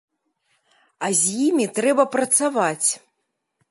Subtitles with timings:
[1.07, 2.89] А з імі трэба працаваць!